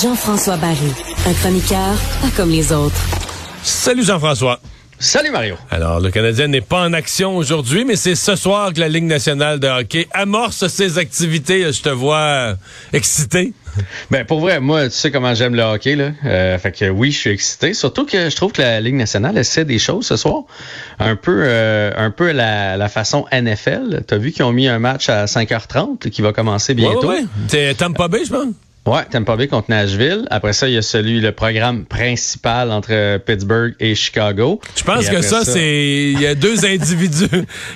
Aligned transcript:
Jean-François 0.00 0.56
Barry, 0.58 0.76
un 1.26 1.32
chroniqueur 1.34 1.78
pas 2.22 2.28
comme 2.36 2.50
les 2.50 2.72
autres. 2.72 2.94
Salut 3.64 4.04
Jean-François. 4.04 4.60
Salut 4.98 5.30
Mario. 5.30 5.56
Alors, 5.70 6.00
le 6.00 6.10
Canadien 6.10 6.46
n'est 6.46 6.60
pas 6.60 6.82
en 6.82 6.92
action 6.92 7.36
aujourd'hui, 7.36 7.84
mais 7.84 7.96
c'est 7.96 8.14
ce 8.14 8.36
soir 8.36 8.72
que 8.72 8.80
la 8.80 8.88
Ligue 8.88 9.04
nationale 9.04 9.58
de 9.58 9.66
hockey 9.66 10.06
amorce 10.12 10.68
ses 10.68 10.98
activités. 10.98 11.72
Je 11.72 11.82
te 11.82 11.88
vois 11.88 12.16
euh, 12.16 12.54
excité. 12.92 13.52
Ben 14.10 14.24
pour 14.24 14.40
vrai, 14.40 14.60
moi, 14.60 14.84
tu 14.88 14.94
sais 14.96 15.10
comment 15.10 15.34
j'aime 15.34 15.54
le 15.54 15.62
hockey 15.62 15.96
là. 15.96 16.10
Euh, 16.24 16.58
fait 16.58 16.72
que 16.72 16.88
oui, 16.88 17.10
je 17.12 17.18
suis 17.18 17.30
excité. 17.30 17.74
Surtout 17.74 18.06
que 18.06 18.30
je 18.30 18.36
trouve 18.36 18.52
que 18.52 18.62
la 18.62 18.80
Ligue 18.80 18.94
nationale 18.94 19.36
essaie 19.38 19.64
des 19.64 19.78
choses 19.78 20.06
ce 20.06 20.16
soir, 20.16 20.42
un 20.98 21.16
peu, 21.16 21.42
euh, 21.44 21.90
un 21.96 22.10
peu 22.10 22.32
la, 22.32 22.76
la 22.76 22.88
façon 22.88 23.26
NFL. 23.32 24.02
T'as 24.06 24.16
vu 24.18 24.32
qu'ils 24.32 24.44
ont 24.44 24.52
mis 24.52 24.68
un 24.68 24.78
match 24.78 25.08
à 25.08 25.24
5h30 25.26 26.10
qui 26.10 26.22
va 26.22 26.32
commencer 26.32 26.74
bientôt. 26.74 27.08
Ouais, 27.08 27.20
ouais. 27.20 27.24
C'est 27.48 27.74
Tampa 27.76 28.08
Bay, 28.08 28.24
je 28.24 28.30
pense? 28.30 28.46
Ouais, 28.86 29.02
Tampa 29.10 29.34
Bay 29.34 29.48
contre 29.48 29.68
Nashville. 29.68 30.26
Après 30.30 30.52
ça, 30.52 30.68
il 30.68 30.74
y 30.74 30.76
a 30.76 30.82
celui, 30.82 31.20
le 31.20 31.32
programme 31.32 31.84
principal 31.86 32.70
entre 32.70 33.18
Pittsburgh 33.18 33.74
et 33.80 33.96
Chicago. 33.96 34.60
Je 34.76 34.84
pense 34.84 35.08
que 35.08 35.22
ça, 35.22 35.44
c'est. 35.44 36.12
Il 36.12 36.20
y 36.20 36.26
a 36.26 36.36
deux 36.36 36.64
individus. 36.64 37.26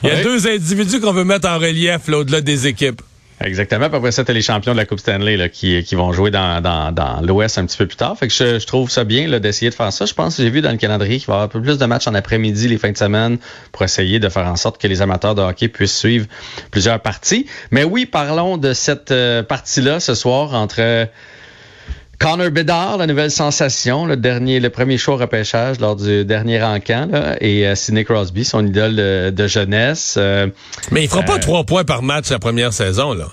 Il 0.04 0.08
y 0.08 0.12
a 0.12 0.14
Ouais. 0.14 0.22
deux 0.22 0.46
individus 0.46 1.00
qu'on 1.00 1.12
veut 1.12 1.24
mettre 1.24 1.48
en 1.48 1.58
relief 1.58 2.06
là, 2.06 2.18
au-delà 2.18 2.40
des 2.40 2.68
équipes. 2.68 3.02
Exactement. 3.42 3.88
Puis 3.88 3.96
après 3.96 4.12
ça, 4.12 4.22
t'as 4.22 4.34
les 4.34 4.42
champions 4.42 4.72
de 4.72 4.76
la 4.76 4.84
Coupe 4.84 5.00
Stanley 5.00 5.38
là, 5.38 5.48
qui, 5.48 5.82
qui 5.82 5.94
vont 5.94 6.12
jouer 6.12 6.30
dans, 6.30 6.60
dans, 6.60 6.92
dans 6.92 7.22
l'Ouest 7.22 7.56
un 7.56 7.64
petit 7.64 7.78
peu 7.78 7.86
plus 7.86 7.96
tard. 7.96 8.16
Fait 8.18 8.28
que 8.28 8.34
je, 8.34 8.58
je 8.58 8.66
trouve 8.66 8.90
ça 8.90 9.04
bien 9.04 9.40
d'essayer 9.40 9.70
de 9.70 9.74
faire 9.74 9.92
ça. 9.92 10.04
Je 10.04 10.12
pense 10.12 10.36
que 10.36 10.42
j'ai 10.42 10.50
vu 10.50 10.60
dans 10.60 10.70
le 10.70 10.76
calendrier 10.76 11.16
qu'il 11.18 11.26
va 11.26 11.32
y 11.32 11.36
avoir 11.36 11.44
un 11.46 11.48
peu 11.48 11.62
plus 11.62 11.78
de 11.78 11.86
matchs 11.86 12.06
en 12.06 12.14
après-midi, 12.14 12.68
les 12.68 12.76
fins 12.76 12.92
de 12.92 12.98
semaine, 12.98 13.38
pour 13.72 13.82
essayer 13.82 14.18
de 14.18 14.28
faire 14.28 14.46
en 14.46 14.56
sorte 14.56 14.78
que 14.78 14.86
les 14.86 15.00
amateurs 15.00 15.34
de 15.34 15.40
hockey 15.40 15.68
puissent 15.68 15.96
suivre 15.96 16.26
plusieurs 16.70 17.00
parties. 17.00 17.46
Mais 17.70 17.82
oui, 17.82 18.04
parlons 18.04 18.58
de 18.58 18.74
cette 18.74 19.10
euh, 19.10 19.42
partie-là 19.42 20.00
ce 20.00 20.14
soir 20.14 20.52
entre 20.52 21.08
Connor 22.20 22.50
Bedard, 22.50 22.98
la 22.98 23.06
nouvelle 23.06 23.30
sensation, 23.30 24.04
le 24.04 24.16
dernier, 24.16 24.60
le 24.60 24.68
premier 24.68 24.98
choix 24.98 25.14
au 25.14 25.16
repêchage 25.16 25.80
lors 25.80 25.96
du 25.96 26.24
dernier 26.26 26.62
encamp, 26.62 27.08
là, 27.10 27.36
et 27.40 27.66
euh, 27.66 27.74
Sidney 27.74 28.04
Crosby, 28.04 28.44
son 28.44 28.66
idole 28.66 28.94
de, 28.94 29.30
de 29.30 29.46
jeunesse. 29.46 30.16
Euh, 30.18 30.46
Mais 30.90 31.02
il 31.02 31.08
fera 31.08 31.22
pas 31.22 31.36
Euh, 31.36 31.38
trois 31.38 31.64
points 31.64 31.84
par 31.84 32.02
match 32.02 32.30
la 32.30 32.38
première 32.38 32.74
saison, 32.74 33.14
là. 33.14 33.28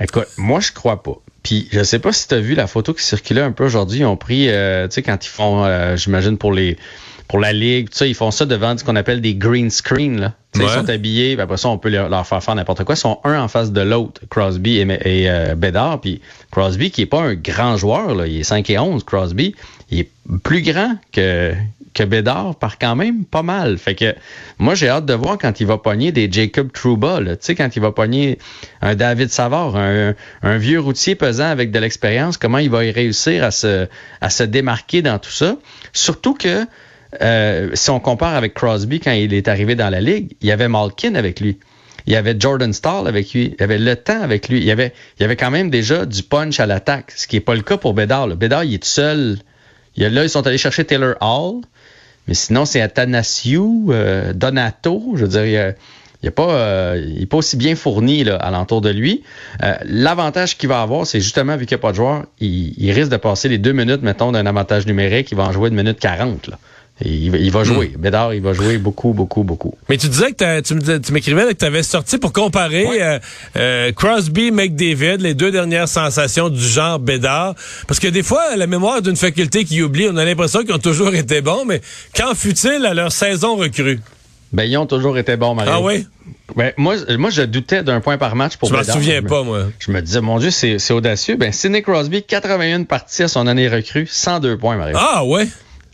Écoute, 0.00 0.28
moi 0.38 0.60
je 0.60 0.72
crois 0.72 1.02
pas. 1.02 1.16
Puis 1.42 1.68
je 1.70 1.82
sais 1.82 1.98
pas 1.98 2.12
si 2.12 2.26
tu 2.28 2.34
as 2.34 2.40
vu 2.40 2.54
la 2.54 2.66
photo 2.66 2.94
qui 2.94 3.02
circulait 3.04 3.42
un 3.42 3.52
peu 3.52 3.66
aujourd'hui. 3.66 4.00
Ils 4.00 4.06
ont 4.06 4.16
pris, 4.16 4.48
euh, 4.48 4.88
tu 4.88 4.94
sais, 4.94 5.02
quand 5.02 5.22
ils 5.24 5.28
font, 5.28 5.62
euh, 5.64 5.96
j'imagine 5.96 6.38
pour 6.38 6.52
les 6.52 6.78
pour 7.30 7.38
la 7.38 7.52
ligue, 7.52 7.90
tu 7.90 7.96
sais, 7.96 8.10
ils 8.10 8.16
font 8.16 8.32
ça 8.32 8.44
devant 8.44 8.76
ce 8.76 8.82
qu'on 8.82 8.96
appelle 8.96 9.20
des 9.20 9.36
green 9.36 9.70
screens. 9.70 10.18
Là. 10.18 10.32
Ouais. 10.56 10.64
Ils 10.64 10.68
sont 10.68 10.90
habillés, 10.90 11.36
puis 11.36 11.42
après 11.42 11.58
ça, 11.58 11.68
on 11.68 11.78
peut 11.78 11.88
leur, 11.88 12.08
leur 12.08 12.26
faire 12.26 12.42
faire 12.42 12.56
n'importe 12.56 12.82
quoi. 12.82 12.96
Ils 12.96 12.98
sont 12.98 13.20
un 13.22 13.40
en 13.40 13.46
face 13.46 13.70
de 13.70 13.80
l'autre, 13.80 14.22
Crosby 14.28 14.78
et, 14.78 14.82
et 15.04 15.30
euh, 15.30 15.54
Bedard. 15.54 16.00
Puis 16.00 16.20
Crosby, 16.50 16.90
qui 16.90 17.02
est 17.02 17.06
pas 17.06 17.20
un 17.22 17.34
grand 17.34 17.76
joueur, 17.76 18.16
là, 18.16 18.26
il 18.26 18.40
est 18.40 18.42
5 18.42 18.68
et 18.70 18.80
11, 18.80 19.04
Crosby, 19.04 19.54
il 19.92 20.00
est 20.00 20.10
plus 20.42 20.62
grand 20.62 20.96
que 21.12 21.54
que 21.92 22.04
Bédard 22.04 22.54
par 22.54 22.78
quand 22.78 22.94
même 22.94 23.24
pas 23.24 23.42
mal. 23.42 23.76
Fait 23.76 23.96
que 23.96 24.14
moi 24.58 24.76
j'ai 24.76 24.88
hâte 24.88 25.06
de 25.06 25.14
voir 25.14 25.38
quand 25.38 25.58
il 25.58 25.66
va 25.66 25.76
pogner 25.76 26.12
des 26.12 26.30
Jacob 26.30 26.70
Trouba, 26.72 27.20
là. 27.20 27.34
tu 27.34 27.46
sais 27.46 27.54
quand 27.56 27.74
il 27.74 27.82
va 27.82 27.90
pogner 27.90 28.38
un 28.80 28.94
David 28.94 29.28
Savard, 29.30 29.74
un, 29.74 30.14
un 30.42 30.56
vieux 30.56 30.78
routier 30.78 31.16
pesant 31.16 31.46
avec 31.46 31.72
de 31.72 31.80
l'expérience, 31.80 32.36
comment 32.36 32.58
il 32.58 32.70
va 32.70 32.84
y 32.84 32.92
réussir 32.92 33.42
à 33.42 33.50
se 33.50 33.88
à 34.20 34.30
se 34.30 34.44
démarquer 34.44 35.02
dans 35.02 35.18
tout 35.18 35.32
ça. 35.32 35.56
Surtout 35.92 36.34
que 36.34 36.64
euh, 37.20 37.70
si 37.74 37.90
on 37.90 38.00
compare 38.00 38.34
avec 38.36 38.54
Crosby 38.54 39.00
quand 39.00 39.12
il 39.12 39.34
est 39.34 39.48
arrivé 39.48 39.74
dans 39.74 39.90
la 39.90 40.00
ligue, 40.00 40.32
il 40.40 40.48
y 40.48 40.52
avait 40.52 40.68
Malkin 40.68 41.14
avec 41.14 41.40
lui. 41.40 41.58
Il 42.06 42.12
y 42.12 42.16
avait 42.16 42.34
Jordan 42.38 42.72
Stahl 42.72 43.06
avec 43.06 43.32
lui. 43.32 43.54
Il 43.56 43.60
y 43.60 43.64
avait 43.64 43.78
le 43.78 43.94
temps 43.96 44.22
avec 44.22 44.48
lui. 44.48 44.58
Il 44.58 44.64
y 44.64 44.70
avait, 44.70 44.92
il 45.18 45.22
y 45.22 45.24
avait 45.24 45.36
quand 45.36 45.50
même 45.50 45.70
déjà 45.70 46.06
du 46.06 46.22
punch 46.22 46.58
à 46.60 46.66
l'attaque, 46.66 47.12
ce 47.14 47.26
qui 47.26 47.36
n'est 47.36 47.40
pas 47.40 47.54
le 47.54 47.62
cas 47.62 47.76
pour 47.76 47.94
Bédard. 47.94 48.26
là. 48.26 48.36
Il 48.64 48.74
est 48.74 48.84
seul. 48.84 49.38
Il 49.96 50.06
là, 50.06 50.22
ils 50.24 50.30
sont 50.30 50.46
allés 50.46 50.58
chercher 50.58 50.84
Taylor 50.84 51.14
Hall. 51.20 51.60
Mais 52.26 52.34
sinon, 52.34 52.64
c'est 52.64 52.80
Athanasiou, 52.80 53.88
euh, 53.90 54.32
Donato. 54.32 55.14
Je 55.16 55.22
veux 55.22 55.28
dire, 55.28 55.46
il 55.46 55.56
a- 55.56 55.72
il 56.22 56.26
n'est 56.26 56.30
pas, 56.30 56.52
euh, 56.52 57.26
pas 57.26 57.38
aussi 57.38 57.56
bien 57.56 57.74
fourni 57.74 58.24
là, 58.24 58.36
alentour 58.36 58.82
de 58.82 58.90
lui. 58.90 59.22
Euh, 59.62 59.74
L'avantage 59.84 60.58
qu'il 60.58 60.68
va 60.68 60.82
avoir, 60.82 61.06
c'est 61.06 61.20
justement, 61.20 61.56
vu 61.56 61.64
qu'il 61.66 61.76
n'y 61.76 61.80
a 61.80 61.82
pas 61.82 61.92
de 61.92 61.96
joueur, 61.96 62.24
il, 62.40 62.92
risque 62.92 63.10
de 63.10 63.16
passer 63.16 63.48
les 63.48 63.58
deux 63.58 63.72
minutes, 63.72 64.02
mettons, 64.02 64.30
d'un 64.30 64.44
avantage 64.46 64.86
numérique. 64.86 65.30
Il 65.32 65.36
va 65.36 65.44
en 65.44 65.52
jouer 65.52 65.70
une 65.70 65.76
minute 65.76 65.98
40. 65.98 66.48
Là. 66.48 66.58
Il, 67.04 67.30
va- 67.30 67.38
il 67.38 67.50
va 67.50 67.64
jouer. 67.64 67.92
Bédard, 67.98 68.34
il 68.34 68.42
va 68.42 68.52
jouer 68.52 68.76
beaucoup, 68.78 69.12
beaucoup, 69.12 69.42
beaucoup. 69.42 69.74
Mais 69.88 69.96
tu 69.96 70.08
disais 70.08 70.32
que 70.32 70.60
tu 70.60 70.74
me 70.74 70.80
disais- 70.80 71.00
tu 71.00 71.12
m'écrivais 71.12 71.46
que 71.48 71.52
tu 71.58 71.64
avais 71.64 71.82
sorti 71.82 72.18
pour 72.18 72.32
comparer 72.32 72.86
Ouais. 72.86 73.02
euh, 73.02 73.18
euh, 73.56 73.92
Crosby, 73.92 74.50
McDavid, 74.50 75.16
les 75.18 75.34
deux 75.34 75.50
dernières 75.50 75.88
sensations 75.88 76.48
du 76.50 76.60
genre 76.60 76.98
Bédard. 76.98 77.54
Parce 77.88 78.00
que 78.00 78.08
des 78.08 78.22
fois, 78.22 78.56
la 78.56 78.66
mémoire 78.66 79.00
d'une 79.02 79.16
faculté 79.16 79.64
qui 79.64 79.82
oublie, 79.82 80.08
on 80.10 80.16
a 80.16 80.24
l'impression 80.24 80.60
qu'ils 80.62 80.74
ont 80.74 80.78
toujours 80.78 81.14
été 81.14 81.40
bons, 81.40 81.64
mais 81.64 81.80
qu'en 82.14 82.34
fut-il 82.34 82.84
à 82.84 82.92
leur 82.94 83.12
saison 83.12 83.56
recrue? 83.56 84.00
Ben, 84.52 84.64
ils 84.64 84.76
ont 84.76 84.86
toujours 84.86 85.16
été 85.16 85.36
bons, 85.36 85.54
Mario. 85.54 85.72
Ah 85.74 85.80
oui? 85.80 86.06
Ben, 86.56 86.72
moi, 86.76 86.96
moi, 87.16 87.30
je 87.30 87.42
doutais 87.42 87.82
d'un 87.84 88.00
point 88.00 88.18
par 88.18 88.34
match 88.34 88.56
pour 88.56 88.68
Je 88.68 88.74
m'en 88.74 88.82
souviens 88.82 89.22
pas, 89.22 89.42
moi. 89.44 89.66
Je 89.78 89.92
me 89.92 90.02
disais, 90.02 90.20
mon 90.20 90.38
Dieu, 90.38 90.50
c'est 90.50 90.78
c'est 90.80 90.92
audacieux. 90.92 91.36
Ben, 91.36 91.52
Sidney 91.52 91.80
Crosby, 91.82 92.24
81 92.24 92.82
parties 92.82 93.22
à 93.22 93.28
son 93.28 93.46
année 93.46 93.68
recrue, 93.68 94.06
102 94.10 94.58
points, 94.58 94.76
Mario. 94.76 94.96
Ah 94.98 95.24
ouais? 95.24 95.46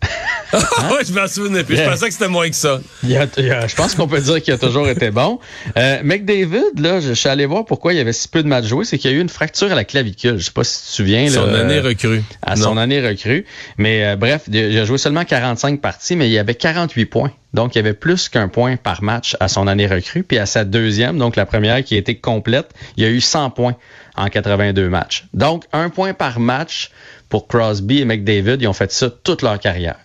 Ah 0.53 0.59
ouais, 0.93 1.05
je 1.07 1.13
m'en 1.13 1.27
souvenais 1.27 1.65
plus. 1.65 1.77
Je 1.77 1.83
pensais 1.83 2.07
que 2.07 2.13
c'était 2.13 2.29
moins 2.29 2.49
que 2.49 2.55
ça. 2.57 2.81
Il 3.03 3.11
y 3.11 3.17
a- 3.17 3.27
il 3.39 3.47
y 3.47 3.51
a- 3.51 3.67
je 3.67 3.75
pense 3.75 3.95
qu'on 3.95 4.07
peut 4.07 4.21
dire 4.21 4.41
qu'il 4.43 4.55
a 4.55 4.59
toujours 4.59 4.89
été 4.89 5.11
bon. 5.11 5.39
Euh, 5.77 5.99
McDavid, 6.05 6.79
là, 6.79 7.01
je, 7.01 7.09
je 7.09 7.13
suis 7.15 7.29
allé 7.29 7.47
voir 7.47 7.65
pourquoi 7.65 7.93
il 7.93 7.97
y 7.97 8.01
avait 8.01 8.13
si 8.13 8.29
peu 8.29 8.43
de 8.43 8.49
matchs 8.49 8.67
joués. 8.67 8.85
C'est 8.85 8.99
qu'il 8.99 9.11
y 9.11 9.15
a 9.15 9.17
eu 9.17 9.21
une 9.21 9.29
fracture 9.29 9.71
à 9.73 9.75
la 9.75 9.85
clavicule. 9.85 10.39
Je 10.39 10.45
sais 10.45 10.51
pas 10.53 10.65
si 10.65 10.81
tu 10.83 10.87
te 10.89 10.93
souviens. 10.93 11.29
Son 11.29 11.47
là, 11.47 11.61
année 11.61 11.79
euh, 11.79 11.83
recrue. 11.83 12.23
À 12.43 12.55
Non. 12.57 12.63
son 12.63 12.77
année 12.77 13.01
recrue. 13.07 13.45
Mais 13.79 14.05
euh, 14.05 14.17
bref, 14.17 14.43
il 14.49 14.57
a 14.59 14.69
il 14.69 14.79
a 14.79 14.85
joué 14.85 14.99
seulement 14.99 15.25
45 15.25 15.81
parties, 15.81 16.17
mais 16.17 16.29
il 16.29 16.33
y 16.33 16.39
avait 16.39 16.55
48 16.55 17.07
points. 17.07 17.33
Donc, 17.55 17.75
il 17.75 17.79
y 17.79 17.81
avait 17.81 17.95
plus 17.95 18.29
qu'un 18.29 18.49
point 18.49 18.77
par 18.77 19.03
match 19.03 19.37
à 19.41 19.49
son 19.49 19.67
année 19.67 19.87
recrue. 19.87 20.23
Puis 20.23 20.37
à 20.39 20.45
sa 20.47 20.65
deuxième, 20.65 21.17
donc 21.19 21.37
la 21.37 21.47
première 21.47 21.83
qui 21.83 21.95
a 21.95 21.99
été 21.99 22.17
complète, 22.17 22.69
il 22.97 23.03
y 23.03 23.07
a 23.07 23.11
eu 23.11 23.21
100 23.21 23.51
points 23.51 23.77
en 24.17 24.27
82 24.29 24.89
matchs. 24.91 25.25
Donc, 25.35 25.65
un 25.73 25.89
point 25.89 26.13
par 26.15 26.39
match 26.39 26.91
pour 27.29 27.49
Crosby 27.49 28.01
et 28.01 28.05
McDavid. 28.05 28.59
Ils 28.61 28.69
ont 28.69 28.73
fait 28.73 28.93
ça 28.93 29.09
toute 29.11 29.43
leur 29.43 29.59
carrière. 29.59 29.97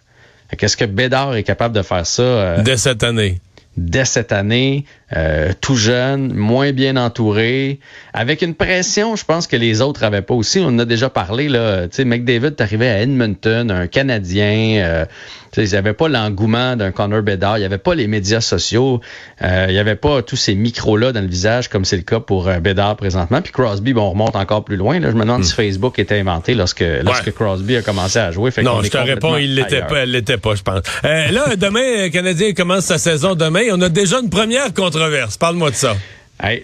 Qu'est-ce 0.58 0.78
que 0.78 0.86
Bédard 0.86 1.36
est 1.36 1.44
capable 1.44 1.76
de 1.76 1.82
faire 1.82 2.06
ça? 2.06 2.22
euh, 2.24 2.76
cette 2.78 3.04
année? 3.04 3.40
Dès 3.78 4.06
cette 4.06 4.32
année, 4.32 4.86
euh, 5.16 5.52
tout 5.62 5.76
jeune, 5.76 6.34
moins 6.34 6.72
bien 6.72 6.98
entouré, 6.98 7.80
avec 8.14 8.42
une 8.42 8.56
pression, 8.56 9.16
je 9.16 9.26
pense 9.26 9.48
que 9.48 9.56
les 9.56 9.82
autres 9.82 10.04
avaient 10.04 10.22
pas 10.22 10.34
aussi. 10.34 10.60
On 10.60 10.68
en 10.68 10.80
a 10.80 10.86
déjà 10.86 11.10
parlé 11.10 11.48
là. 11.48 11.88
Tu 11.88 11.98
sais, 11.98 12.06
McDavid 12.06 12.54
arrivé 12.60 12.90
à 12.90 13.02
Edmonton, 13.02 13.72
un 13.72 13.88
Canadien. 13.88 14.82
Euh, 14.84 15.06
tu 15.52 15.60
sais, 15.60 15.68
il 15.68 15.72
n'y 15.72 15.78
avait 15.78 15.94
pas 15.94 16.08
l'engouement 16.08 16.78
d'un 16.78 16.92
Connor 16.92 17.24
Bedard, 17.24 17.58
il 17.58 17.60
n'y 17.60 17.66
avait 17.66 17.78
pas 17.78 17.94
les 17.94 18.08
médias 18.08 18.40
sociaux, 18.40 19.02
euh, 19.42 19.66
il 19.68 19.74
n'y 19.74 19.80
avait 19.80 19.98
pas 19.98 20.22
tous 20.22 20.38
ces 20.38 20.56
micros-là 20.56 21.12
dans 21.12 21.20
le 21.20 21.28
visage 21.28 21.68
comme 21.68 21.84
c'est 21.84 21.98
le 21.98 22.04
cas 22.04 22.22
pour 22.22 22.48
euh, 22.48 22.60
Bedard 22.60 22.96
présentement. 22.96 23.42
Puis 23.42 23.52
Crosby, 23.52 23.92
bon, 23.92 24.04
on 24.04 24.12
remonte 24.12 24.38
encore 24.38 24.64
plus 24.64 24.78
loin. 24.78 25.02
Là. 25.02 25.12
Je 25.12 25.16
me 25.16 25.22
demande 25.22 25.44
si 25.44 25.54
Facebook 25.54 26.00
était 26.00 26.18
inventé 26.18 26.54
lorsque, 26.54 26.86
lorsque 27.04 27.34
Crosby 27.34 27.76
a 27.76 27.82
commencé 27.82 28.20
à 28.20 28.32
jouer. 28.32 28.52
Fait 28.52 28.64
Non, 28.64 28.82
je 28.82 28.88
est 28.88 28.90
te 28.92 28.98
réponds, 28.98 29.36
il 29.36 29.56
l'était 29.56 29.82
pas, 29.82 30.04
elle 30.04 30.12
l'était 30.12 30.38
pas, 30.38 30.56
je 30.56 30.64
pense. 30.64 30.84
Euh, 31.04 31.32
là, 31.32 31.58
demain, 31.58 32.06
le 32.06 32.10
Canadien 32.10 32.54
commence 32.54 32.86
sa 32.86 32.98
saison 32.98 33.36
demain. 33.36 33.61
On 33.72 33.82
a 33.82 33.90
déjà 33.90 34.20
une 34.20 34.30
première 34.30 34.74
controverse. 34.74 35.38
Parle-moi 35.38 35.72
de 35.72 35.76
ça. 35.76 35.96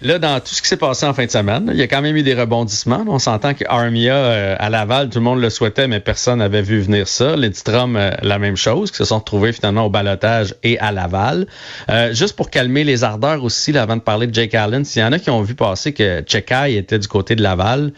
Là, 0.01 0.17
dans 0.17 0.39
tout 0.39 0.55
ce 0.55 0.61
qui 0.61 0.67
s'est 0.67 0.77
passé 0.77 1.05
en 1.05 1.13
fin 1.13 1.25
de 1.25 1.31
semaine, 1.31 1.69
il 1.71 1.79
y 1.79 1.83
a 1.83 1.87
quand 1.87 2.01
même 2.01 2.15
eu 2.15 2.23
des 2.23 2.33
rebondissements. 2.33 3.05
On 3.07 3.19
s'entend 3.19 3.53
que 3.53 3.63
Armia 3.67 4.15
euh, 4.15 4.55
à 4.57 4.71
Laval, 4.71 5.09
tout 5.09 5.19
le 5.19 5.23
monde 5.23 5.39
le 5.39 5.51
souhaitait, 5.51 5.87
mais 5.87 5.99
personne 5.99 6.39
n'avait 6.39 6.63
vu 6.63 6.81
venir 6.81 7.07
ça. 7.07 7.35
Lindstrom, 7.35 7.95
euh, 7.95 8.09
la 8.23 8.39
même 8.39 8.57
chose, 8.57 8.89
qui 8.89 8.97
se 8.97 9.05
sont 9.05 9.19
retrouvés 9.19 9.53
finalement 9.53 9.85
au 9.85 9.89
balotage 9.89 10.55
et 10.63 10.79
à 10.79 10.91
Laval. 10.91 11.45
Euh, 11.89 12.11
juste 12.11 12.35
pour 12.35 12.49
calmer 12.49 12.83
les 12.83 13.03
ardeurs 13.03 13.43
aussi, 13.43 13.77
avant 13.77 13.97
de 13.97 14.01
parler 14.01 14.25
de 14.25 14.33
Jake 14.33 14.55
Allen, 14.55 14.83
s'il 14.83 15.03
y 15.03 15.05
en 15.05 15.11
a 15.11 15.19
qui 15.19 15.29
ont 15.29 15.43
vu 15.43 15.53
passer 15.53 15.93
que 15.93 16.23
Chekai 16.25 16.75
était 16.75 16.97
du 16.97 17.07
côté 17.07 17.35
de 17.35 17.43
Laval, 17.43 17.91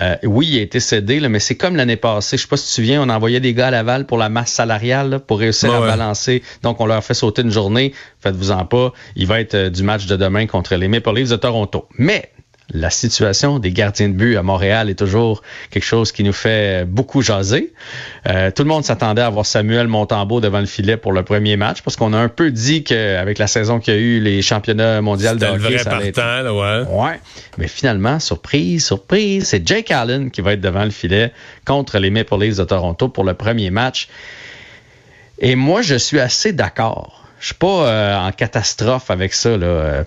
euh, 0.00 0.16
oui, 0.22 0.48
il 0.50 0.58
a 0.58 0.62
été 0.62 0.80
cédé, 0.80 1.20
là, 1.20 1.28
mais 1.28 1.38
c'est 1.38 1.56
comme 1.56 1.76
l'année 1.76 1.96
passée. 1.96 2.36
Je 2.36 2.42
sais 2.42 2.48
pas 2.48 2.56
si 2.56 2.64
tu 2.64 2.70
te 2.70 2.74
souviens, 2.74 3.02
on 3.02 3.08
envoyait 3.08 3.40
des 3.40 3.52
gars 3.52 3.68
à 3.68 3.70
Laval 3.70 4.06
pour 4.06 4.18
la 4.18 4.28
masse 4.28 4.52
salariale, 4.52 5.10
là, 5.10 5.18
pour 5.18 5.38
réussir 5.38 5.72
à 5.72 5.80
ouais. 5.80 5.86
balancer. 5.86 6.42
Donc, 6.62 6.80
on 6.80 6.86
leur 6.86 7.04
fait 7.04 7.14
sauter 7.14 7.42
une 7.42 7.50
journée. 7.50 7.92
Faites-vous-en 8.20 8.64
pas. 8.64 8.92
Il 9.16 9.26
va 9.26 9.40
être 9.40 9.54
euh, 9.54 9.70
du 9.70 9.82
match 9.82 10.06
de 10.06 10.16
demain 10.16 10.46
contre 10.46 10.74
les 10.76 10.88
Maple 10.88 11.14
Leafs 11.14 11.28
de 11.28 11.36
Toronto. 11.36 11.88
Mais 11.98 12.30
la 12.72 12.90
situation 12.90 13.58
des 13.58 13.70
gardiens 13.70 14.08
de 14.08 14.14
but 14.14 14.36
à 14.36 14.42
Montréal 14.42 14.88
est 14.88 14.98
toujours 14.98 15.42
quelque 15.70 15.84
chose 15.84 16.12
qui 16.12 16.24
nous 16.24 16.32
fait 16.32 16.86
beaucoup 16.86 17.22
jaser. 17.22 17.72
Euh, 18.28 18.50
tout 18.50 18.62
le 18.62 18.68
monde 18.68 18.84
s'attendait 18.84 19.22
à 19.22 19.30
voir 19.30 19.44
Samuel 19.44 19.88
Montembeau 19.88 20.40
devant 20.40 20.60
le 20.60 20.66
filet 20.66 20.96
pour 20.96 21.12
le 21.12 21.22
premier 21.22 21.56
match 21.56 21.82
parce 21.82 21.96
qu'on 21.96 22.12
a 22.12 22.18
un 22.18 22.28
peu 22.28 22.50
dit 22.50 22.84
qu'avec 22.84 23.38
la 23.38 23.46
saison 23.46 23.78
qu'il 23.78 23.94
y 23.94 23.96
a 23.96 24.00
eu, 24.00 24.20
les 24.20 24.42
championnats 24.42 25.00
mondiaux 25.02 25.34
de 25.34 25.44
hockey, 25.44 25.58
vrai 25.58 25.78
ça 25.78 25.90
allait 25.90 26.08
être 26.08 26.14
partant, 26.14 26.42
là, 26.42 26.54
ouais. 26.54 26.86
Ouais. 26.88 27.20
Mais 27.58 27.68
finalement, 27.68 28.20
surprise, 28.20 28.86
surprise, 28.86 29.48
c'est 29.48 29.66
Jake 29.66 29.90
Allen 29.90 30.30
qui 30.30 30.40
va 30.40 30.54
être 30.54 30.60
devant 30.60 30.84
le 30.84 30.90
filet 30.90 31.32
contre 31.66 31.98
les 31.98 32.10
Maple 32.10 32.38
Leafs 32.38 32.56
de 32.56 32.64
Toronto 32.64 33.08
pour 33.08 33.24
le 33.24 33.34
premier 33.34 33.70
match. 33.70 34.08
Et 35.38 35.56
moi, 35.56 35.82
je 35.82 35.96
suis 35.96 36.20
assez 36.20 36.52
d'accord. 36.52 37.21
Je 37.42 37.46
suis 37.48 37.54
pas 37.56 37.88
euh, 37.88 38.16
en 38.16 38.30
catastrophe 38.30 39.10
avec 39.10 39.34
ça. 39.34 39.56
Là. 39.56 39.66
Euh, 39.66 40.04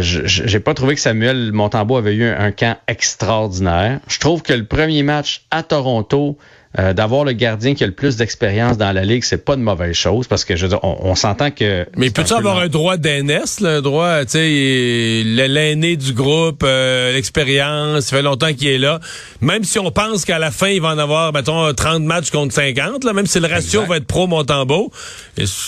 j'ai 0.00 0.58
pas 0.58 0.72
trouvé 0.72 0.94
que 0.94 1.02
Samuel 1.02 1.52
Montembeau 1.52 1.98
avait 1.98 2.14
eu 2.14 2.24
un 2.24 2.50
camp 2.50 2.78
extraordinaire. 2.88 4.00
Je 4.08 4.18
trouve 4.18 4.40
que 4.40 4.54
le 4.54 4.64
premier 4.64 5.02
match 5.02 5.44
à 5.50 5.62
Toronto, 5.62 6.38
euh, 6.78 6.94
d'avoir 6.94 7.24
le 7.24 7.32
gardien 7.32 7.74
qui 7.74 7.84
a 7.84 7.86
le 7.86 7.92
plus 7.92 8.16
d'expérience 8.16 8.78
dans 8.78 8.92
la 8.92 9.04
ligue, 9.04 9.24
c'est 9.24 9.44
pas 9.44 9.54
une 9.54 9.62
mauvaise 9.62 9.94
chose 9.94 10.26
parce 10.26 10.44
que 10.44 10.56
je 10.56 10.62
veux 10.62 10.68
dire, 10.70 10.80
on, 10.82 11.14
s'entend 11.14 11.50
que. 11.50 11.86
Mais 11.98 12.08
peut-tu 12.10 12.32
avoir 12.32 12.58
un 12.58 12.68
droit 12.68 12.96
d'aînesse, 12.96 13.60
le 13.60 13.80
droit, 13.80 14.24
tu 14.24 14.30
sais, 14.30 15.22
l'aîné 15.24 15.96
du 15.96 16.14
groupe, 16.14 16.62
euh, 16.64 17.12
l'expérience, 17.12 18.06
ça 18.06 18.16
fait 18.16 18.22
longtemps 18.22 18.54
qu'il 18.54 18.68
est 18.68 18.78
là. 18.78 19.00
Même 19.42 19.64
si 19.64 19.78
on 19.78 19.90
pense 19.90 20.24
qu'à 20.24 20.38
la 20.38 20.50
fin, 20.50 20.68
il 20.68 20.80
va 20.80 20.94
en 20.94 20.98
avoir, 20.98 21.34
mettons, 21.34 21.72
30 21.74 22.04
matchs 22.04 22.30
contre 22.30 22.54
50, 22.54 23.04
là, 23.04 23.12
même 23.12 23.26
si 23.26 23.38
le 23.38 23.48
ratio 23.48 23.84
va 23.84 23.98
être 23.98 24.06
pro 24.06 24.26
Montembeau, 24.26 24.90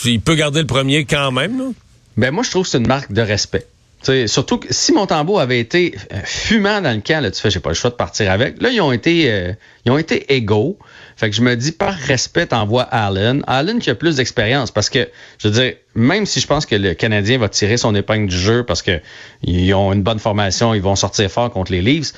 il 0.07 0.21
peut 0.21 0.37
garder 0.37 0.61
le 0.61 0.67
premier 0.67 1.05
quand 1.05 1.33
même. 1.33 1.59
Là. 1.59 1.65
Ben 2.17 2.31
moi, 2.31 2.45
je 2.45 2.51
trouve 2.51 2.63
que 2.63 2.71
c'est 2.71 2.79
une 2.79 2.87
marque 2.87 3.13
de 3.13 3.21
respect. 3.21 3.67
Surtout 4.27 4.59
que 4.59 4.69
si 4.71 4.93
Montembeau 4.93 5.39
avait 5.39 5.61
été 5.61 5.95
euh, 6.13 6.21
fumant 6.25 6.81
dans 6.81 6.95
le 6.95 7.01
camp, 7.01 7.23
là, 7.23 7.31
tu 7.31 7.41
fais, 7.41 7.51
j'ai 7.51 7.61
pas 7.61 7.71
le 7.71 7.75
choix 7.75 7.91
de 7.91 7.97
partir 7.97 8.31
avec. 8.31 8.61
Là, 8.61 8.71
ils 8.71 8.81
ont 8.81 8.93
été, 8.93 9.55
ils 9.85 9.91
ont 9.91 9.99
été 9.99 10.35
égaux. 10.35 10.79
Fait 11.17 11.31
que 11.31 11.37
je 11.37 11.43
me 11.43 11.55
dis, 11.55 11.73
par 11.73 11.95
respect, 11.95 12.47
t'envoies 12.47 12.83
Allen. 12.83 13.43
Allen 13.47 13.79
qui 13.79 13.91
a 13.91 13.95
plus 13.95 14.17
d'expérience 14.17 14.71
parce 14.71 14.91
que, 14.91 15.09
je 15.39 15.49
veux 15.49 15.55
dire, 15.55 15.75
même 15.95 16.27
si 16.27 16.41
je 16.41 16.47
pense 16.47 16.67
que 16.67 16.75
le 16.75 16.95
Canadien 16.95 17.39
va 17.39 17.49
tirer 17.49 17.77
son 17.77 17.95
épingle 17.95 18.29
du 18.29 18.37
jeu 18.37 18.65
parce 18.65 18.83
qu'ils 18.83 19.75
ont 19.75 19.93
une 19.93 20.03
bonne 20.03 20.19
formation, 20.19 20.75
ils 20.75 20.83
vont 20.83 20.97
sortir 20.97 21.31
fort 21.31 21.51
contre 21.51 21.73
les 21.73 21.83
Leafs, 21.83 22.13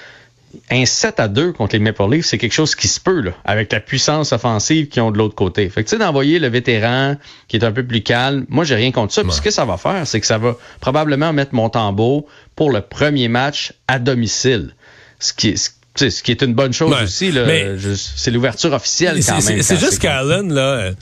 un 0.70 0.84
7 0.86 1.20
à 1.20 1.28
2 1.28 1.52
contre 1.52 1.74
les 1.74 1.78
Maple 1.78 2.10
Leafs, 2.10 2.26
c'est 2.26 2.38
quelque 2.38 2.52
chose 2.52 2.74
qui 2.74 2.88
se 2.88 3.00
peut, 3.00 3.20
là, 3.20 3.32
avec 3.44 3.72
la 3.72 3.80
puissance 3.80 4.32
offensive 4.32 4.88
qu'ils 4.88 5.02
ont 5.02 5.10
de 5.10 5.18
l'autre 5.18 5.34
côté. 5.34 5.68
Fait 5.68 5.82
que, 5.82 5.88
tu 5.88 5.96
sais, 5.96 5.98
d'envoyer 5.98 6.38
le 6.38 6.48
vétéran 6.48 7.16
qui 7.48 7.56
est 7.56 7.64
un 7.64 7.72
peu 7.72 7.84
plus 7.84 8.02
calme, 8.02 8.46
moi, 8.48 8.64
j'ai 8.64 8.74
rien 8.74 8.92
contre 8.92 9.12
ça. 9.12 9.22
Puis 9.22 9.32
ce 9.32 9.42
que 9.42 9.50
ça 9.50 9.64
va 9.64 9.76
faire, 9.76 10.06
c'est 10.06 10.20
que 10.20 10.26
ça 10.26 10.38
va 10.38 10.56
probablement 10.80 11.32
mettre 11.32 11.54
mon 11.54 11.68
tambour 11.68 12.26
pour 12.54 12.70
le 12.70 12.80
premier 12.80 13.28
match 13.28 13.72
à 13.88 13.98
domicile. 13.98 14.74
Ce 15.18 15.32
qui, 15.32 15.48
est 15.48 15.56
ce 15.96 16.22
qui 16.22 16.30
est 16.30 16.42
une 16.42 16.54
bonne 16.54 16.72
chose 16.72 16.94
aussi. 17.02 17.32
C'est 17.94 18.30
l'ouverture 18.30 18.72
officielle 18.72 19.20
quand 19.24 19.44
même. 19.44 19.62
C'est 19.62 19.80
juste 19.80 19.98
qu'Allen, 19.98 20.52
là, 20.52 20.60
euh, 20.60 20.92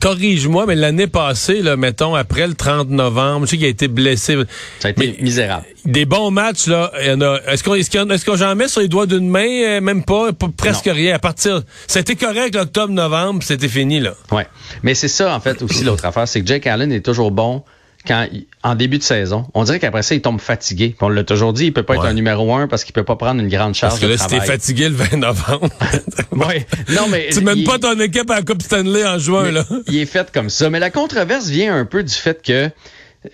corrige-moi, 0.00 0.66
mais 0.66 0.74
l'année 0.74 1.06
passée, 1.06 1.62
là, 1.62 1.76
mettons, 1.76 2.14
après 2.14 2.46
le 2.46 2.54
30 2.54 2.90
novembre, 2.90 3.46
je 3.46 3.50
sais 3.50 3.56
qu'il 3.56 3.66
a 3.66 3.70
été 3.70 3.88
blessé. 3.88 4.36
Ça 4.80 4.88
a 4.88 4.90
été 4.90 5.16
misérable. 5.20 5.64
Des 5.84 6.04
bons 6.06 6.30
matchs, 6.30 6.66
là, 6.66 6.92
Est-ce 6.98 7.62
qu'on 7.62 7.74
est 7.74 8.24
qu'on 8.24 8.36
j'en 8.36 8.54
mets 8.54 8.68
sur 8.68 8.80
les 8.80 8.88
doigts 8.88 9.06
d'une 9.06 9.28
main? 9.28 9.46
Euh, 9.46 9.80
même 9.80 10.04
pas, 10.04 10.30
presque 10.56 10.86
rien. 10.86 11.14
À 11.14 11.18
partir. 11.18 11.62
C'était 11.86 12.16
correct 12.16 12.54
l'octobre-novembre, 12.54 13.42
c'était 13.42 13.68
fini, 13.68 14.00
là. 14.00 14.14
Ouais. 14.30 14.46
Mais 14.82 14.94
c'est 14.94 15.08
ça, 15.08 15.34
en 15.34 15.40
fait, 15.40 15.62
aussi, 15.62 15.84
l'autre 15.84 16.04
affaire, 16.04 16.26
c'est 16.26 16.40
que 16.40 16.46
Jake 16.46 16.66
Allen 16.66 16.92
est 16.92 17.04
toujours 17.04 17.30
bon 17.30 17.62
quand 18.06 18.26
en 18.62 18.74
début 18.74 18.98
de 18.98 19.02
saison, 19.02 19.46
on 19.54 19.64
dirait 19.64 19.80
qu'après 19.80 20.02
ça, 20.02 20.14
il 20.14 20.20
tombe 20.20 20.40
fatigué. 20.40 20.94
on 21.00 21.08
l'a 21.08 21.24
toujours 21.24 21.52
dit, 21.52 21.66
il 21.66 21.72
peut 21.72 21.82
pas 21.82 21.94
être 21.94 22.04
un 22.04 22.12
numéro 22.12 22.54
un 22.54 22.68
parce 22.68 22.84
qu'il 22.84 22.92
peut 22.92 23.04
pas 23.04 23.16
prendre 23.16 23.40
une 23.40 23.48
grande 23.48 23.74
charge. 23.74 23.92
Parce 23.92 24.02
que 24.02 24.06
là, 24.06 24.18
si 24.18 24.26
t'es 24.26 24.40
fatigué 24.40 24.88
le 24.88 24.94
20 24.94 25.16
novembre. 25.18 25.68
oui. 26.32 26.64
Non, 26.94 27.08
mais. 27.10 27.28
tu 27.32 27.40
mènes 27.40 27.64
pas 27.64 27.78
ton 27.78 27.98
équipe 28.00 28.30
à 28.30 28.36
la 28.36 28.42
Coupe 28.42 28.62
Stanley 28.62 29.06
en 29.06 29.18
juin, 29.18 29.50
là. 29.50 29.64
Il 29.88 29.96
est 29.96 30.06
fait 30.06 30.30
comme 30.32 30.50
ça. 30.50 30.70
Mais 30.70 30.80
la 30.80 30.90
controverse 30.90 31.48
vient 31.48 31.76
un 31.76 31.84
peu 31.84 32.02
du 32.02 32.12
fait 32.12 32.42
que 32.42 32.70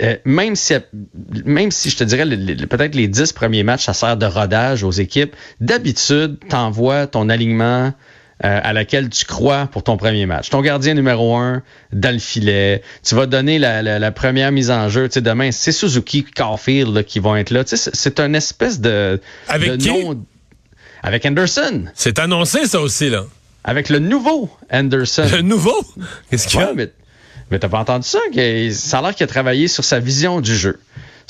euh, 0.02 0.16
même 0.24 0.54
si 0.54 0.74
même 1.44 1.72
si 1.72 1.90
je 1.90 1.96
te 1.96 2.04
dirais 2.04 2.24
peut-être 2.24 2.94
les 2.94 3.08
dix 3.08 3.32
premiers 3.32 3.64
matchs, 3.64 3.86
ça 3.86 3.92
sert 3.92 4.16
de 4.16 4.26
rodage 4.26 4.84
aux 4.84 4.92
équipes, 4.92 5.34
d'habitude, 5.60 6.38
t'envoies 6.48 7.08
ton 7.08 7.28
alignement 7.28 7.92
euh, 8.42 8.60
à 8.62 8.72
laquelle 8.72 9.10
tu 9.10 9.26
crois 9.26 9.66
pour 9.66 9.82
ton 9.82 9.96
premier 9.96 10.24
match. 10.24 10.48
Ton 10.48 10.62
gardien 10.62 10.94
numéro 10.94 11.36
un 11.36 11.62
dans 11.92 12.12
le 12.12 12.18
filet. 12.18 12.82
Tu 13.02 13.14
vas 13.14 13.26
donner 13.26 13.58
la, 13.58 14.12
première 14.12 14.50
mise 14.50 14.70
en 14.70 14.88
jeu. 14.88 15.08
Tu 15.08 15.14
sais, 15.14 15.20
demain, 15.20 15.52
c'est 15.52 15.72
Suzuki, 15.72 16.24
Caulfield 16.24 17.04
qui 17.04 17.18
vont 17.18 17.36
être 17.36 17.50
là. 17.50 17.64
Tu 17.64 17.76
sais, 17.76 17.90
c'est 17.92 18.18
un 18.18 18.32
espèce 18.32 18.80
de, 18.80 19.20
Avec 19.46 19.78
qui? 19.78 19.90
Avec 21.02 21.26
Anderson. 21.26 21.84
C'est 21.94 22.18
annoncé 22.18 22.66
ça 22.66 22.80
aussi 22.80 23.10
là. 23.10 23.24
Avec 23.62 23.90
le 23.90 23.98
nouveau 23.98 24.50
Anderson. 24.70 25.26
Le 25.30 25.42
nouveau? 25.42 25.78
Qu'est-ce 26.30 26.48
qu'il 26.48 26.60
y 26.60 26.62
a? 26.62 26.72
mais, 26.72 26.90
mais 27.50 27.58
t'as 27.58 27.68
pas 27.68 27.80
entendu 27.80 28.08
ça? 28.08 28.20
Ça 28.72 28.98
a 28.98 29.02
l'air 29.02 29.14
qu'il 29.14 29.24
a 29.24 29.26
travaillé 29.26 29.68
sur 29.68 29.84
sa 29.84 29.98
vision 29.98 30.40
du 30.40 30.56
jeu 30.56 30.78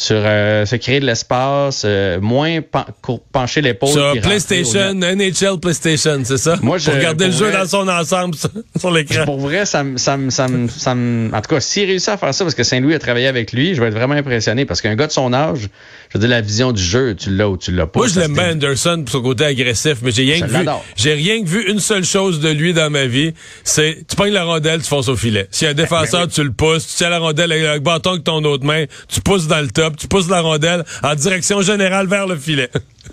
sur 0.00 0.16
euh, 0.18 0.64
se 0.64 0.76
créer 0.76 0.98
de 0.98 1.04
l'espace, 1.04 1.82
euh, 1.84 2.18
moins 2.22 2.60
pencher 3.32 3.60
l'épaule. 3.60 3.90
Sur 3.90 4.14
PlayStation, 4.22 4.94
NHL 4.94 5.60
PlayStation, 5.60 6.22
c'est 6.24 6.38
ça? 6.38 6.56
Moi, 6.62 6.78
je, 6.78 6.86
pour 6.86 6.94
regarder 6.94 7.26
le 7.26 7.32
jeu 7.32 7.52
dans 7.52 7.66
son 7.66 7.86
ensemble 7.86 8.34
sur, 8.78 8.90
l'écran. 8.90 9.26
Pour 9.26 9.38
vrai, 9.38 9.66
ça 9.66 9.84
me, 9.84 9.98
ça 9.98 10.16
ça 10.30 10.46
ça 10.68 10.92
en 10.92 11.40
tout 11.42 11.54
cas, 11.54 11.60
s'il 11.60 11.84
réussit 11.84 12.08
à 12.08 12.16
faire 12.16 12.32
ça, 12.32 12.44
parce 12.46 12.54
que 12.54 12.62
Saint-Louis 12.62 12.94
a 12.94 12.98
travaillé 12.98 13.26
avec 13.26 13.52
lui, 13.52 13.74
je 13.74 13.80
vais 13.82 13.88
être 13.88 13.94
vraiment 13.94 14.14
impressionné, 14.14 14.64
parce 14.64 14.80
qu'un 14.80 14.94
gars 14.94 15.06
de 15.06 15.12
son 15.12 15.34
âge, 15.34 15.68
je 16.08 16.16
veux 16.16 16.20
dire, 16.20 16.30
la 16.30 16.40
vision 16.40 16.72
du 16.72 16.82
jeu, 16.82 17.14
tu 17.14 17.28
l'as 17.28 17.50
ou 17.50 17.58
tu 17.58 17.70
l'as 17.70 17.86
pas. 17.86 18.00
Moi, 18.00 18.08
je 18.08 18.20
l'aime 18.20 18.32
bien 18.32 18.52
Anderson 18.52 19.02
pour 19.04 19.12
son 19.12 19.20
côté 19.20 19.44
agressif, 19.44 19.98
mais 20.00 20.12
j'ai 20.12 20.32
rien 20.32 20.46
vu, 20.46 20.66
j'ai 20.96 21.12
rien 21.12 21.42
que 21.42 21.46
vu 21.46 21.70
une 21.70 21.78
seule 21.78 22.04
chose 22.04 22.40
de 22.40 22.48
lui 22.48 22.72
dans 22.72 22.88
ma 22.88 23.04
vie, 23.04 23.34
c'est, 23.64 23.98
tu 24.08 24.16
pognes 24.16 24.32
la 24.32 24.44
rondelle, 24.44 24.80
tu 24.80 24.88
fonces 24.88 25.08
au 25.08 25.16
filet. 25.16 25.46
Si 25.50 25.66
un 25.66 25.74
défenseur, 25.74 26.22
ben 26.22 26.32
tu 26.32 26.42
le 26.42 26.52
pousses, 26.52 26.86
tu 26.86 26.94
tiens 26.96 27.10
la 27.10 27.18
rondelle 27.18 27.52
avec 27.52 27.64
le 27.64 27.80
bâton 27.80 28.12
avec 28.12 28.24
ton 28.24 28.42
autre 28.44 28.64
main, 28.64 28.86
tu 29.08 29.20
pousses 29.20 29.46
dans 29.46 29.60
le 29.60 29.68
top, 29.68 29.89
tu 29.96 30.08
pousses 30.08 30.28
la 30.28 30.40
rondelle 30.40 30.84
en 31.02 31.14
direction 31.14 31.62
générale 31.62 32.06
vers 32.06 32.26
le 32.26 32.36
filet. 32.36 32.70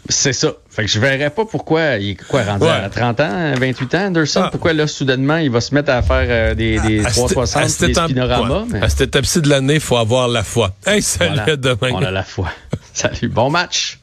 C'est 0.10 0.34
ça. 0.34 0.54
Fait 0.70 0.84
que 0.84 0.90
je 0.90 1.00
verrais 1.00 1.30
pas 1.30 1.46
pourquoi 1.46 1.96
il 1.98 2.12
est 2.12 2.16
quoi 2.16 2.44
rendu 2.44 2.66
à 2.68 2.90
30 2.90 3.20
ans, 3.20 3.54
28 3.60 3.96
ans, 3.96 4.06
Anderson? 4.08 4.42
Ah. 4.46 4.50
Pourquoi 4.52 4.74
là, 4.74 4.88
soudainement, 4.88 5.38
il 5.38 5.50
va 5.50 5.62
se 5.62 5.74
mettre 5.74 5.92
à 5.92 6.02
faire 6.02 6.28
euh, 6.30 6.56
des, 6.56 6.80
des 6.80 7.02
360 7.02 7.88
des 7.88 7.94
spinoramas. 7.94 8.66
À 8.82 8.90
cette 8.90 9.02
étape-ci 9.02 9.42
de 9.42 9.50
l'année, 9.50 9.76
il 9.76 9.80
faut 9.80 9.98
avoir 9.98 10.28
la 10.28 10.44
foi. 10.44 10.74
Hey, 10.86 11.02
salut, 11.02 11.58
demain. 11.58 11.92
On 11.94 12.04
a 12.04 12.12
la 12.12 12.24
foi. 12.24 12.50
salut, 12.94 13.30
bon 13.30 13.50
match. 13.50 14.00